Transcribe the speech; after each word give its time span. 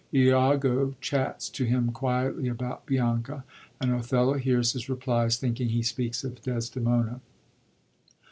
lago 0.11 0.95
chats 0.99 1.47
to 1.47 1.63
him 1.63 1.91
quietly 1.91 2.47
about 2.47 2.87
Bianca, 2.87 3.43
and 3.79 3.93
Othello 3.93 4.33
hears 4.33 4.71
his 4.73 4.89
replies, 4.89 5.37
thinking 5.37 5.69
he 5.69 5.83
speaks 5.83 6.23
of 6.23 6.41
Desdemona. 6.41 7.21